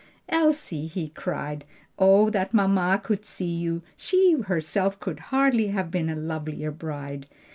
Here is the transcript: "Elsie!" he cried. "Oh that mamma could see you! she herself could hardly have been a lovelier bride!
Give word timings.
"Elsie!" 0.29 0.87
he 0.87 1.09
cried. 1.09 1.63
"Oh 1.99 2.31
that 2.31 2.55
mamma 2.55 2.99
could 3.03 3.23
see 3.23 3.55
you! 3.55 3.83
she 3.95 4.33
herself 4.47 4.99
could 4.99 5.19
hardly 5.29 5.67
have 5.67 5.91
been 5.91 6.09
a 6.09 6.15
lovelier 6.15 6.71
bride! 6.71 7.27